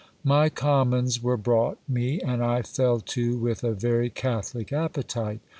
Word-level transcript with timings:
My 0.23 0.49
commons 0.49 1.21
were 1.21 1.37
brought 1.37 1.77
me, 1.87 2.21
and 2.21 2.43
I 2.43 2.63
fell 2.63 3.01
to 3.01 3.37
with 3.37 3.63
a 3.63 3.73
very 3.73 4.09
catholic 4.09 4.73
appetite. 4.73 5.41